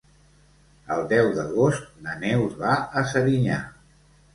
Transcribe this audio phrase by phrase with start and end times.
[0.95, 3.65] El deu d'agost na Neus va a Serinyà.